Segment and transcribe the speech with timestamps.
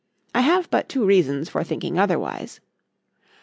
[0.33, 2.59] —I have but two reasons for thinking otherwise.